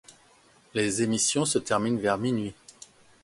[0.73, 2.55] Les émissions se terminent vers minuit.